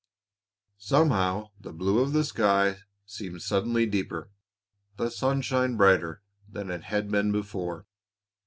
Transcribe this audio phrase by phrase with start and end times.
[0.79, 4.31] Somehow the blue of the sky seemed suddenly deeper,
[4.97, 7.85] the sunshine brighter than it had been before.